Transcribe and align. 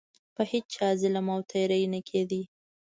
په 0.35 0.43
هیچا 0.51 0.87
ظلم 1.01 1.27
او 1.35 1.39
تیری 1.51 1.83
نه 1.93 1.99
کېده. 2.07 2.41